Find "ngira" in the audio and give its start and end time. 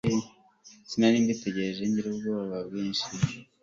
1.89-2.07